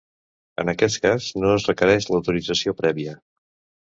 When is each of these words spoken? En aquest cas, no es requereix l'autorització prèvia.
En 0.61 0.71
aquest 0.71 0.95
cas, 1.03 1.27
no 1.43 1.51
es 1.57 1.67
requereix 1.71 2.07
l'autorització 2.13 2.73
prèvia. 2.81 3.15